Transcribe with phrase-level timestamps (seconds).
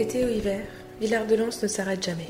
[0.00, 0.62] Été ou hiver,
[1.02, 2.26] Villard-de-Lans ne s'arrête jamais.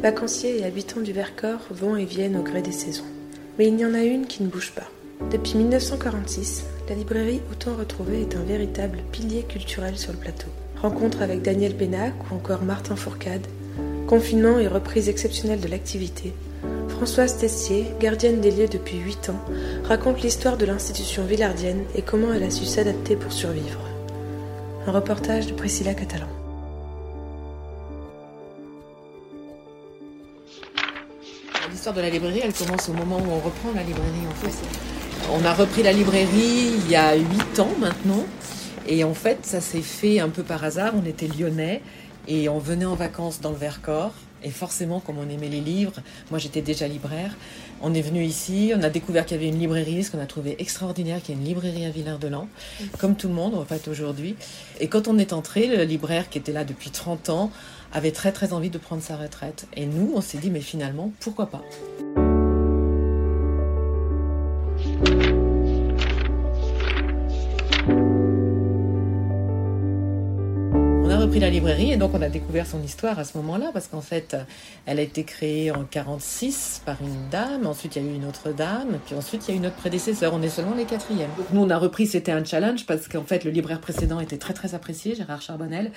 [0.00, 3.04] Vacanciers et habitants du Vercors vont et viennent au gré des saisons.
[3.58, 4.88] Mais il y en a une qui ne bouge pas.
[5.30, 10.46] Depuis 1946, la librairie Autant Retrouvé est un véritable pilier culturel sur le plateau.
[10.80, 13.46] Rencontre avec Daniel Bénac ou encore Martin Fourcade,
[14.06, 16.32] confinement et reprise exceptionnelle de l'activité,
[16.88, 19.44] Françoise Tessier, gardienne des lieux depuis 8 ans,
[19.84, 23.86] raconte l'histoire de l'institution villardienne et comment elle a su s'adapter pour survivre.
[24.86, 26.39] Un reportage de Priscilla Catalan.
[31.80, 34.52] L'histoire de la librairie, elle commence au moment où on reprend la librairie en fait.
[35.32, 38.26] On a repris la librairie il y a 8 ans maintenant.
[38.86, 40.92] Et en fait, ça s'est fait un peu par hasard.
[40.94, 41.80] On était lyonnais
[42.28, 44.12] et on venait en vacances dans le Vercors.
[44.42, 45.94] Et forcément, comme on aimait les livres,
[46.30, 47.34] moi j'étais déjà libraire,
[47.82, 50.26] on est venu ici, on a découvert qu'il y avait une librairie, ce qu'on a
[50.26, 52.48] trouvé extraordinaire, qu'il y a une librairie à Villard-de-Lans,
[52.98, 54.36] comme tout le monde en fait aujourd'hui.
[54.80, 57.50] Et quand on est entré, le libraire qui était là depuis 30 ans
[57.92, 59.66] avait très très envie de prendre sa retraite.
[59.76, 61.62] Et nous, on s'est dit, mais finalement, pourquoi pas?
[71.02, 73.70] On a repris la librairie et donc on a découvert son histoire à ce moment-là
[73.72, 74.36] parce qu'en fait,
[74.86, 78.24] elle a été créée en 46 par une dame, ensuite il y a eu une
[78.24, 81.30] autre dame, puis ensuite il y a eu notre prédécesseur, on est seulement les quatrièmes.
[81.52, 84.54] Nous on a repris, c'était un challenge parce qu'en fait le libraire précédent était très
[84.54, 85.90] très apprécié, Gérard Charbonnel,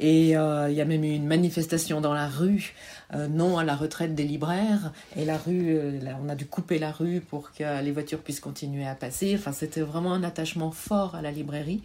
[0.00, 2.74] et euh, il y a même eu une manifestation dans la rue,
[3.14, 4.92] euh, non à la retraite des libraires.
[5.16, 8.40] Et la rue, euh, on a dû couper la rue pour que les voitures puissent
[8.40, 9.34] continuer à passer.
[9.36, 11.82] Enfin, c'était vraiment un attachement fort à la librairie.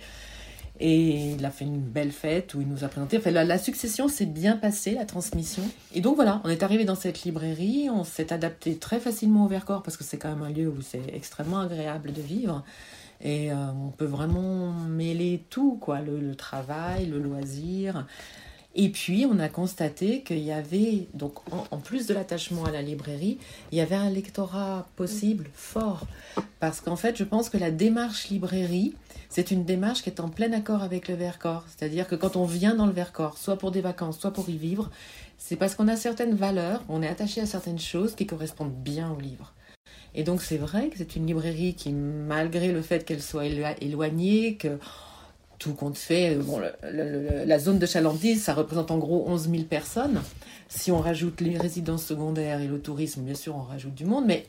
[0.79, 3.17] Et il a fait une belle fête où il nous a présenté.
[3.17, 5.63] Enfin, la, la succession s'est bien passée, la transmission.
[5.93, 7.89] Et donc voilà, on est arrivé dans cette librairie.
[7.91, 10.81] On s'est adapté très facilement au Vercors parce que c'est quand même un lieu où
[10.81, 12.63] c'est extrêmement agréable de vivre.
[13.23, 18.05] Et euh, on peut vraiment mêler tout, quoi, le, travail, le loisir.
[18.75, 22.71] Et puis, on a constaté qu'il y avait, donc en, en plus de l'attachement à
[22.71, 23.37] la librairie,
[23.71, 26.05] il y avait un lectorat possible, fort.
[26.59, 28.93] Parce qu'en fait, je pense que la démarche librairie,
[29.29, 31.63] c'est une démarche qui est en plein accord avec le Vercors.
[31.67, 34.57] C'est-à-dire que quand on vient dans le Vercors, soit pour des vacances, soit pour y
[34.57, 34.91] vivre,
[35.37, 39.11] c'est parce qu'on a certaines valeurs, on est attaché à certaines choses qui correspondent bien
[39.11, 39.53] au livre.
[40.15, 44.55] Et donc c'est vrai que c'est une librairie qui, malgré le fait qu'elle soit éloignée,
[44.55, 44.77] que
[45.63, 50.21] tout compte fait, bon, la zone de Chalandise, ça représente en gros 11 000 personnes.
[50.67, 54.25] Si on rajoute les résidences secondaires et le tourisme, bien sûr, on rajoute du monde,
[54.25, 54.45] mais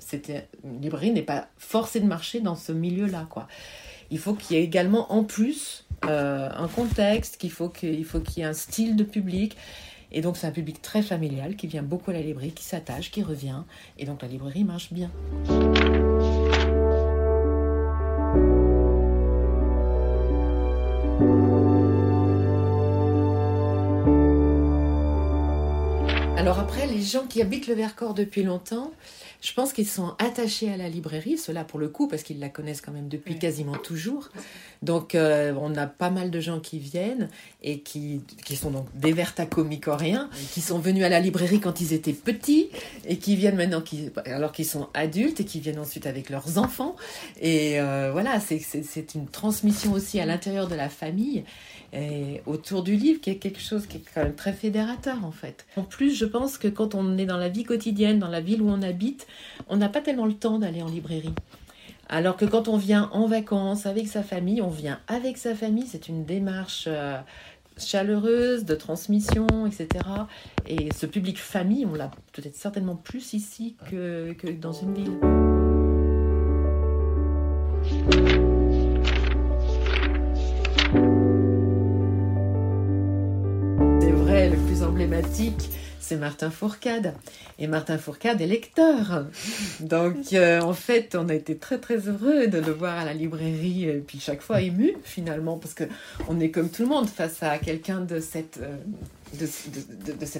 [0.64, 3.28] une librairie n'est pas forcée de marcher dans ce milieu-là.
[4.10, 8.20] Il faut qu'il y ait également, en plus, euh, un contexte, qu'il faut qu'il faut
[8.20, 9.56] qu'il y ait un style de public.
[10.16, 13.10] Et donc c'est un public très familial qui vient beaucoup à la librairie, qui s'attache,
[13.10, 13.64] qui revient.
[13.98, 15.10] Et donc la librairie marche bien.
[26.36, 28.92] Alors après, les gens qui habitent le Vercors depuis longtemps,
[29.44, 32.48] je pense qu'ils sont attachés à la librairie, cela pour le coup, parce qu'ils la
[32.48, 34.30] connaissent quand même depuis quasiment toujours.
[34.80, 37.28] Donc euh, on a pas mal de gens qui viennent
[37.62, 41.92] et qui, qui sont donc des vertacomicoriens, qui sont venus à la librairie quand ils
[41.92, 42.70] étaient petits
[43.06, 46.56] et qui viennent maintenant qui, alors qu'ils sont adultes et qui viennent ensuite avec leurs
[46.56, 46.96] enfants.
[47.38, 51.44] Et euh, voilà, c'est une transmission aussi à l'intérieur de la famille
[51.94, 55.30] et autour du livre qui est quelque chose qui est quand même très fédérateur en
[55.30, 55.64] fait.
[55.76, 58.62] En plus, je pense que quand on est dans la vie quotidienne, dans la ville
[58.62, 59.26] où on habite,
[59.68, 61.34] on n'a pas tellement le temps d'aller en librairie.
[62.08, 65.86] Alors que quand on vient en vacances avec sa famille, on vient avec sa famille,
[65.86, 67.18] c'est une démarche euh,
[67.78, 69.88] chaleureuse de transmission, etc.
[70.66, 75.18] Et ce public famille, on l'a peut-être certainement plus ici que, que dans une ville.
[84.00, 85.70] C'est vrai, le plus emblématique,
[86.04, 87.14] c'est Martin Fourcade.
[87.58, 89.24] Et Martin Fourcade est lecteur.
[89.80, 93.14] Donc, euh, en fait, on a été très, très heureux de le voir à la
[93.14, 95.84] librairie, et puis chaque fois ému, finalement, parce que
[96.28, 98.76] on est comme tout le monde face à quelqu'un de cette, euh,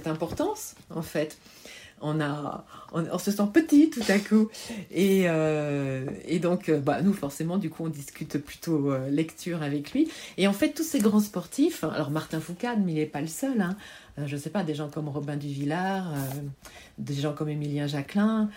[0.06, 1.38] importance, en fait.
[2.04, 4.48] On, a, on, se sent petit tout à coup.
[4.90, 9.62] Et, euh, et donc, euh, bah, nous, forcément, du coup, on discute plutôt euh, lecture
[9.62, 10.08] avec lui.
[10.36, 13.26] Et en fait, tous ces grands sportifs, alors Martin Foucault, mais il n'est pas le
[13.26, 13.60] seul.
[13.60, 13.76] Hein,
[14.26, 16.12] je ne sais pas, des gens comme Robin Duvillard,
[16.98, 18.48] des gens comme Émilien Jacquelin,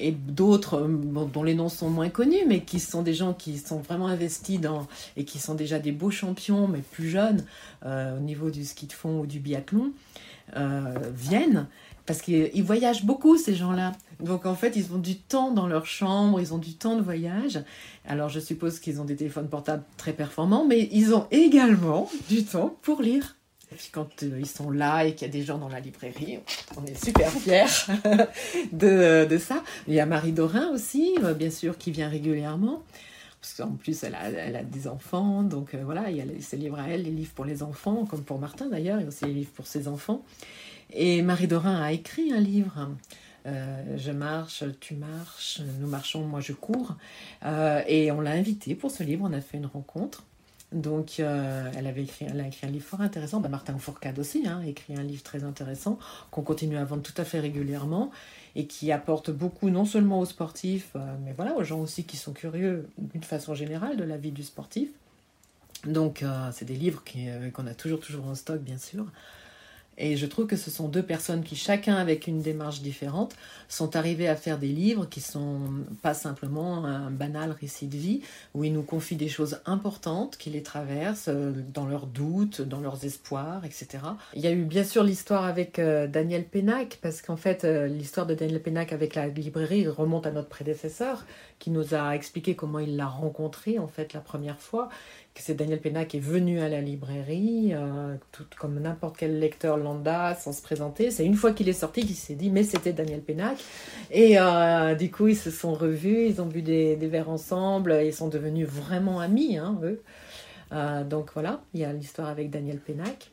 [0.00, 3.80] et d'autres dont les noms sont moins connus, mais qui sont des gens qui sont
[3.80, 4.86] vraiment investis dans,
[5.18, 7.44] et qui sont déjà des beaux champions, mais plus jeunes,
[7.84, 9.92] au niveau du ski de fond ou du biathlon,
[11.12, 11.66] viennent
[12.08, 13.92] parce qu'ils voyagent beaucoup, ces gens-là.
[14.18, 17.02] Donc en fait, ils ont du temps dans leur chambre, ils ont du temps de
[17.02, 17.62] voyage.
[18.06, 22.44] Alors je suppose qu'ils ont des téléphones portables très performants, mais ils ont également du
[22.44, 23.36] temps pour lire.
[23.70, 25.80] Et puis quand euh, ils sont là et qu'il y a des gens dans la
[25.80, 26.38] librairie,
[26.78, 27.66] on est super fiers
[28.72, 29.62] de, de, ça.
[29.86, 32.82] Il y a Marie Dorin aussi, euh, bien sûr, qui vient régulièrement.
[33.40, 37.02] Parce qu'en plus, elle a, des enfants, donc euh, voilà, il y a à elle,
[37.02, 39.52] les livres pour les enfants, comme pour Martin d'ailleurs, il y a aussi les livres
[39.54, 40.24] pour ses enfants.
[40.92, 42.88] Et Marie Dorin a écrit un livre.
[43.46, 46.96] Euh, je marche, tu marches, nous marchons, moi je cours.
[47.44, 50.24] Euh, et on l'a invitée pour ce livre, on a fait une rencontre.
[50.70, 53.40] Donc, elle avait écrit, elle a écrit un livre fort intéressant.
[53.40, 55.98] Bah, Martin Fourcade aussi hein, a écrit un livre très intéressant
[56.30, 58.10] qu'on continue à vendre tout à fait régulièrement
[58.58, 60.94] et qui apporte beaucoup non seulement aux sportifs,
[61.24, 64.42] mais voilà aux gens aussi qui sont curieux d'une façon générale de la vie du
[64.42, 64.90] sportif.
[65.86, 67.02] Donc, c'est des livres
[67.54, 69.06] qu'on a toujours toujours en stock, bien sûr.
[69.98, 73.34] Et je trouve que ce sont deux personnes qui, chacun avec une démarche différente,
[73.68, 75.60] sont arrivées à faire des livres qui sont
[76.02, 78.20] pas simplement un banal récit de vie,
[78.54, 82.80] où ils nous confient des choses importantes qui les traversent euh, dans leurs doutes, dans
[82.80, 84.04] leurs espoirs, etc.
[84.34, 87.88] Il y a eu bien sûr l'histoire avec euh, Daniel Pénac, parce qu'en fait, euh,
[87.88, 91.24] l'histoire de Daniel Pénac avec la librairie remonte à notre prédécesseur,
[91.58, 94.88] qui nous a expliqué comment il l'a rencontré en fait la première fois
[95.40, 99.76] c'est Daniel Pena qui est venu à la librairie, euh, tout comme n'importe quel lecteur
[99.76, 101.10] lambda, sans se présenter.
[101.10, 103.56] C'est une fois qu'il est sorti qu'il s'est dit, mais c'était Daniel Pénac.
[104.10, 108.12] Et euh, du coup, ils se sont revus, ils ont bu des, verres ensemble, ils
[108.12, 110.02] sont devenus vraiment amis, hein, eux.
[110.72, 113.30] Euh, donc voilà, il y a l'histoire avec Daniel Pénac.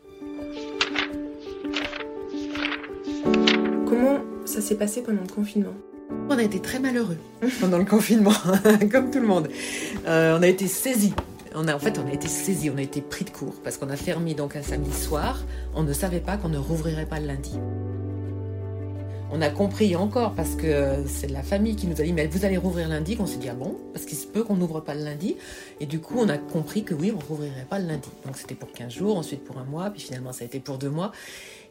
[3.85, 5.73] Comment ça s'est passé pendant le confinement?
[6.29, 7.17] On a été très malheureux
[7.59, 8.33] pendant le confinement,
[8.91, 9.49] comme tout le monde.
[10.05, 11.13] on a été saisis
[11.55, 13.77] on a, en fait, on a été saisis, on a été pris de court parce
[13.77, 15.43] qu'on a fermé donc un samedi soir.
[15.73, 17.53] On ne savait pas qu'on ne rouvrirait pas le lundi.
[19.31, 22.45] On a compris encore parce que c'est la famille qui nous a dit mais vous
[22.45, 23.75] allez rouvrir lundi qu'on s'est dit ah bon?
[23.91, 25.35] Parce qu'il se peut qu'on n'ouvre pas le lundi
[25.79, 28.55] et du coup on a compris que oui on rouvrirait pas le lundi donc c'était
[28.55, 31.11] pour 15 jours ensuite pour un mois puis finalement ça a été pour deux mois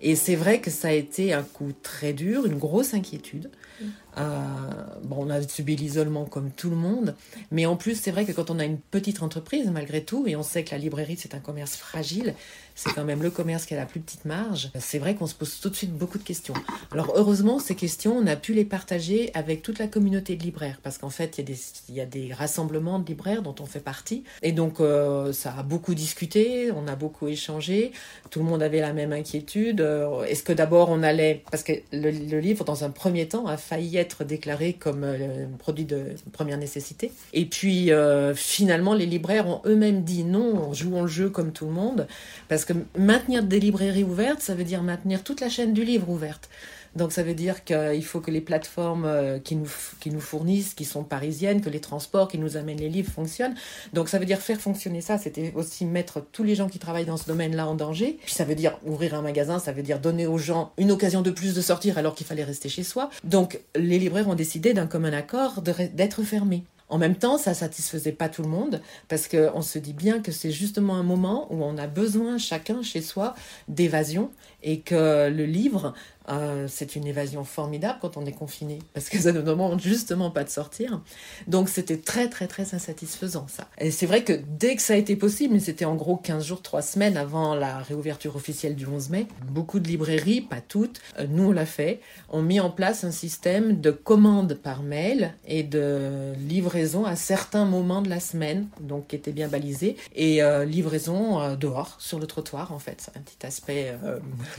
[0.02, 3.84] et c'est vrai que ça a été un coup très dur une grosse inquiétude mm.
[3.84, 7.14] Euh, bon, on a subi l'isolement comme tout le monde,
[7.50, 10.36] mais en plus, c'est vrai que quand on a une petite entreprise, malgré tout, et
[10.36, 12.34] on sait que la librairie, c'est un commerce fragile,
[12.74, 15.34] c'est quand même le commerce qui a la plus petite marge, c'est vrai qu'on se
[15.34, 16.54] pose tout de suite beaucoup de questions.
[16.90, 20.78] Alors, heureusement, ces questions, on a pu les partager avec toute la communauté de libraires,
[20.82, 24.52] parce qu'en fait, il y, a des, rassemblements de libraires dont on fait partie, et
[24.52, 27.92] donc, euh, ça a beaucoup discuté, on a beaucoup échangé,
[28.30, 29.80] tout le monde avait la même inquiétude.
[29.80, 33.46] Euh, est-ce que d'abord on allait, parce que le, le livre, dans un premier temps,
[33.46, 37.10] a failli être déclaré comme euh, produit de première nécessité.
[37.32, 41.66] Et puis euh, finalement, les libraires ont eux-mêmes dit non, jouons le jeu comme tout
[41.66, 42.06] le monde,
[42.48, 46.08] parce que maintenir des librairies ouvertes, ça veut dire maintenir toute la chaîne du livre
[46.08, 46.48] ouverte.
[46.96, 49.70] Donc ça veut dire qu'il faut que les plateformes euh, qui nous,
[50.00, 53.54] qui nous fournissent, qui sont parisiennes, que les transports qui nous amènent les livres fonctionnent.
[53.92, 57.04] Donc ça veut dire faire fonctionner ça, c'était aussi mettre tous les gens qui travaillent
[57.04, 58.18] dans ce domaine-là en danger.
[58.24, 61.22] Puis ça veut dire ouvrir un magasin, ça veut dire donner aux gens une occasion
[61.22, 63.10] de plus de sortir alors qu'il fallait rester chez soi.
[63.24, 66.64] Donc les libraires ont décidé d'un commun accord d'être fermés.
[66.90, 70.30] En même temps, ça satisfaisait pas tout le monde parce qu'on se dit bien que
[70.30, 73.34] c'est justement un moment où on a besoin chacun chez soi
[73.68, 74.30] d'évasion
[74.62, 75.94] et que le livre
[76.28, 80.30] euh, c'est une évasion formidable quand on est confiné, parce que ça ne demande justement
[80.30, 81.00] pas de sortir.
[81.46, 83.68] Donc c'était très très très insatisfaisant ça.
[83.78, 86.44] Et c'est vrai que dès que ça a été possible, mais c'était en gros 15
[86.44, 91.00] jours, 3 semaines avant la réouverture officielle du 11 mai, beaucoup de librairies, pas toutes,
[91.18, 92.00] euh, nous on l'a fait,
[92.30, 97.66] ont mis en place un système de commande par mail et de livraison à certains
[97.66, 102.26] moments de la semaine, donc qui était bien balisé, et euh, livraison dehors, sur le
[102.26, 103.94] trottoir en fait, un petit aspect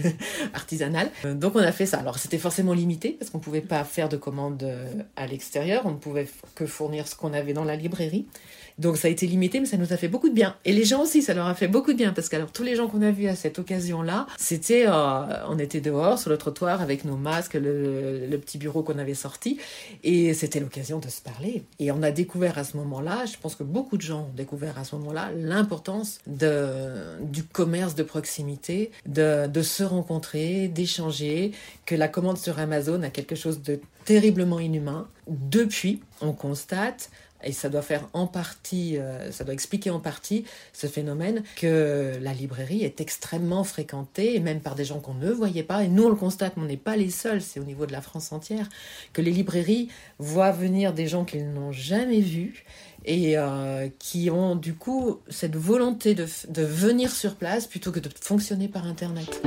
[0.54, 1.10] artisanal.
[1.24, 2.00] Donc on a fait ça.
[2.00, 5.84] Alors c'était forcément limité parce qu'on ne pouvait pas faire de commandes euh, à l'extérieur,
[5.86, 8.26] on ne pouvait que fournir ce qu'on avait dans la librairie.
[8.78, 10.56] Donc ça a été limité, mais ça nous a fait beaucoup de bien.
[10.66, 12.64] Et les gens aussi, ça leur a fait beaucoup de bien parce que alors tous
[12.64, 16.38] les gens qu'on a vus à cette occasion-là, c'était, euh, on était dehors sur le
[16.38, 19.58] trottoir avec nos masques, le, petit bureau qu'on avait sorti,
[20.04, 21.64] et c'était l'occasion de se parler.
[21.80, 24.78] Et on a découvert à ce moment-là, je pense que beaucoup de gens ont découvert
[24.78, 31.54] à ce moment-là l'importance du commerce de proximité, de se rencontrer, d'échanger,
[31.86, 35.08] que la commande sur Amazon a quelque chose de terriblement inhumain.
[35.28, 37.10] Depuis, on constate
[37.44, 42.18] et ça doit faire en partie, euh, ça doit expliquer en partie ce phénomène que
[42.22, 45.84] la librairie est extrêmement fréquentée, et même par des gens qu'on ne voyait pas.
[45.84, 48.02] Et nous, on le constate, on n'est pas les seuls, c'est au niveau de la
[48.02, 48.70] France entière,
[49.14, 52.66] que les librairies voient venir des gens qu'ils n'ont jamais vus
[53.06, 58.00] et euh, qui ont du coup cette volonté de, de venir sur place plutôt que
[58.00, 59.42] de fonctionner par Internet.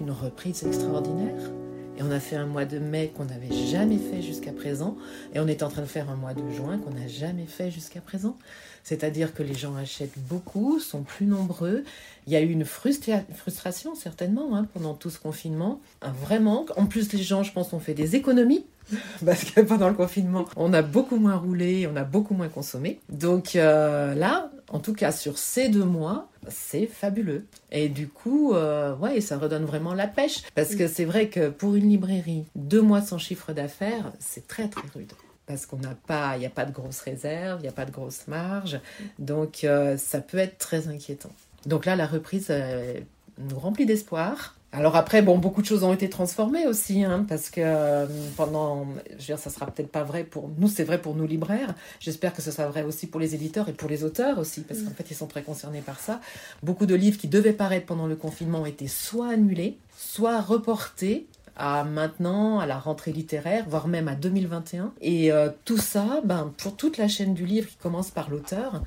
[0.00, 1.50] Une reprise extraordinaire.
[1.98, 4.96] Et on a fait un mois de mai qu'on n'avait jamais fait jusqu'à présent.
[5.34, 7.70] Et on est en train de faire un mois de juin qu'on n'a jamais fait
[7.70, 8.36] jusqu'à présent.
[8.82, 11.84] C'est-à-dire que les gens achètent beaucoup, sont plus nombreux.
[12.26, 15.80] Il y a eu une frustration certainement hein, pendant tout ce confinement.
[16.00, 16.70] Un vrai manque.
[16.78, 18.64] En plus, les gens, je pense, ont fait des économies.
[19.24, 22.98] Parce que pendant le confinement, on a beaucoup moins roulé, on a beaucoup moins consommé.
[23.10, 27.46] Donc euh, là, en tout cas sur ces deux mois, c'est fabuleux.
[27.70, 30.42] Et du coup, euh, ouais, ça redonne vraiment la pêche.
[30.54, 34.68] Parce que c'est vrai que pour une librairie, deux mois sans chiffre d'affaires, c'est très
[34.68, 35.12] très rude
[35.44, 37.84] parce qu'on n'a pas, il n'y a pas de grosses réserves, il n'y a pas
[37.84, 38.80] de grosses marges,
[39.18, 41.32] donc euh, ça peut être très inquiétant.
[41.66, 43.00] Donc là, la reprise euh,
[43.38, 44.56] nous remplit d'espoir.
[44.74, 48.06] Alors après, bon, beaucoup de choses ont été transformées aussi, hein, parce que euh,
[48.38, 51.26] pendant, je veux dire, ça sera peut-être pas vrai pour nous, c'est vrai pour nous
[51.26, 51.74] libraires.
[52.00, 54.80] J'espère que ce sera vrai aussi pour les éditeurs et pour les auteurs aussi, parce
[54.80, 56.22] qu'en fait, ils sont très concernés par ça.
[56.62, 61.26] Beaucoup de livres qui devaient paraître pendant le confinement ont été soit annulés, soit reportés
[61.54, 64.94] à maintenant, à la rentrée littéraire, voire même à 2021.
[65.02, 68.82] Et euh, tout ça, ben, pour toute la chaîne du livre qui commence par l'auteur,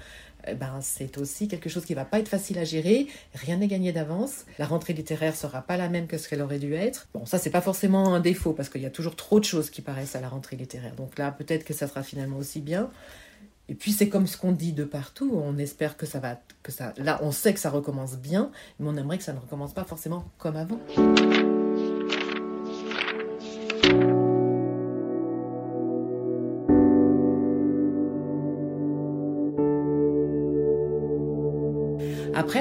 [0.53, 3.07] ben, c'est aussi quelque chose qui va pas être facile à gérer.
[3.33, 4.45] Rien n'est gagné d'avance.
[4.59, 7.07] La rentrée littéraire sera pas la même que ce qu'elle aurait dû être.
[7.13, 9.69] Bon, ça c'est pas forcément un défaut parce qu'il y a toujours trop de choses
[9.69, 10.95] qui paraissent à la rentrée littéraire.
[10.95, 12.89] Donc là, peut-être que ça sera finalement aussi bien.
[13.67, 15.31] Et puis c'est comme ce qu'on dit de partout.
[15.33, 16.93] On espère que ça va, que ça.
[16.97, 19.85] Là, on sait que ça recommence bien, mais on aimerait que ça ne recommence pas
[19.85, 20.79] forcément comme avant.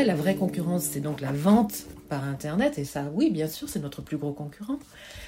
[0.03, 1.87] La vraie concurrence, c'est donc la vente
[2.23, 2.79] Internet.
[2.79, 4.79] Et ça, oui, bien sûr, c'est notre plus gros concurrent.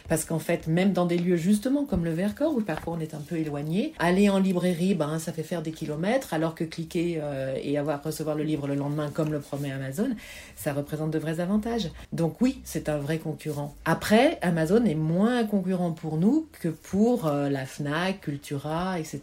[0.09, 3.15] Parce qu'en fait, même dans des lieux justement comme le Vercors, où parfois on est
[3.15, 7.19] un peu éloigné, aller en librairie, ben, ça fait faire des kilomètres, alors que cliquer
[7.21, 10.11] euh, et avoir recevoir le livre le lendemain, comme le promet Amazon,
[10.55, 11.91] ça représente de vrais avantages.
[12.13, 13.75] Donc oui, c'est un vrai concurrent.
[13.85, 19.21] Après, Amazon est moins concurrent pour nous que pour euh, la FNAC, Cultura, etc.,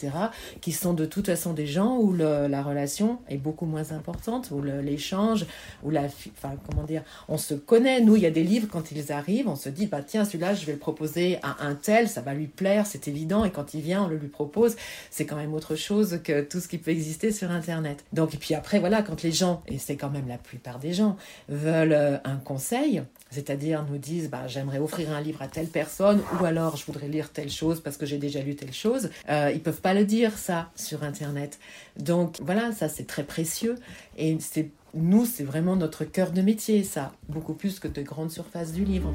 [0.61, 4.61] qui sont de toute façon des gens où la relation est beaucoup moins importante, où
[4.61, 5.45] l'échange,
[5.83, 8.01] où la, enfin, comment dire, on se connaît.
[8.01, 10.53] Nous, il y a des livres, quand ils arrivent, on se dit, bah tiens, celui-là,
[10.53, 13.45] je vais le proposer à un tel, ça va lui plaire, c'est évident.
[13.45, 14.75] Et quand il vient, on le lui propose.
[15.09, 18.03] C'est quand même autre chose que tout ce qui peut exister sur Internet.
[18.13, 20.93] Donc, et puis après, voilà, quand les gens, et c'est quand même la plupart des
[20.93, 21.17] gens,
[21.49, 26.21] veulent euh, un conseil, c'est-à-dire nous disent, bah, j'aimerais offrir un livre à telle personne,
[26.39, 29.51] ou alors je voudrais lire telle chose parce que j'ai déjà lu telle chose, euh,
[29.53, 31.59] ils peuvent pas le dire ça sur Internet.
[31.97, 33.75] Donc voilà, ça c'est très précieux
[34.17, 38.29] et c'est nous, c'est vraiment notre cœur de métier, ça, beaucoup plus que de grandes
[38.29, 39.11] surfaces du livre.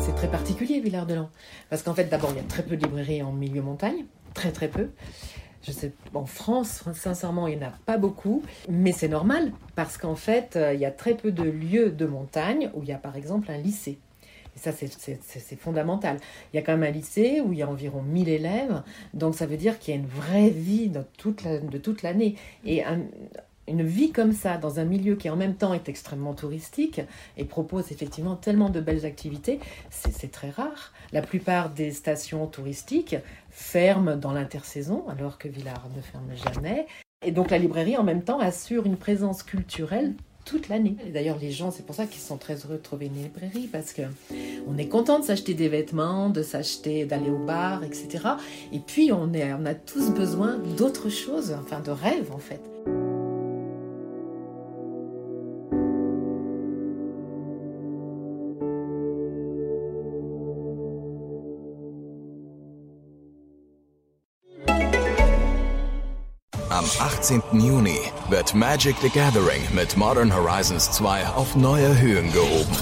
[0.00, 1.28] C'est très particulier, Villard-de-Lans,
[1.68, 4.52] parce qu'en fait, d'abord, il y a très peu de librairies en milieu montagne, très
[4.52, 4.88] très peu.
[5.62, 9.98] Je sais, en France, sincèrement, il n'y en a pas beaucoup, mais c'est normal parce
[9.98, 12.92] qu'en fait, euh, il y a très peu de lieux de montagne où il y
[12.92, 13.98] a par exemple un lycée.
[14.58, 16.18] Et ça, c'est fondamental.
[16.52, 18.82] Il y a quand même un lycée où il y a environ 1000 élèves,
[19.14, 22.34] donc ça veut dire qu'il y a une vraie vie de toute l'année.
[22.64, 22.82] Et
[23.68, 27.00] une vie comme ça, dans un milieu qui en même temps est extrêmement touristique
[27.36, 29.60] et propose effectivement tellement de belles activités,
[29.90, 30.92] c'est très rare.
[31.12, 33.16] La plupart des stations touristiques
[33.50, 36.86] ferment dans l'intersaison, alors que Villars ne ferme jamais.
[37.24, 40.14] Et donc la librairie en même temps assure une présence culturelle
[40.48, 40.96] toute l'année.
[41.12, 43.92] D'ailleurs, les gens, c'est pour ça qu'ils sont très heureux de trouver une librairie parce
[43.92, 44.02] que
[44.66, 48.24] on est content de s'acheter des vêtements, de s'acheter, d'aller au bar, etc.
[48.72, 52.60] Et puis, on, est, on a tous besoin d'autres choses, enfin de rêves en fait.
[67.18, 67.42] 18.
[67.52, 67.98] Juni
[68.28, 72.76] wird Magic the Gathering mit Modern Horizons 2 auf neue Höhen gehoben.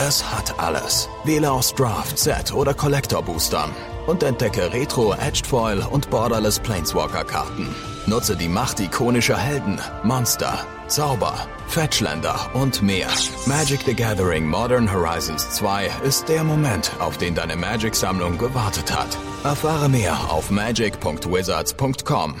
[0.00, 1.08] Es hat alles.
[1.22, 3.70] Wähle aus Draft, Set oder Collector Boostern.
[4.08, 7.74] und entdecke Retro Edged Foil und Borderless Planeswalker Karten.
[8.06, 13.08] Nutze die Macht ikonischer Helden, Monster, Zauber, Fetchländer und mehr.
[13.46, 19.16] Magic the Gathering Modern Horizons 2 ist der Moment, auf den deine Magic-Sammlung gewartet hat.
[19.44, 22.40] Erfahre mehr auf magic.wizards.com.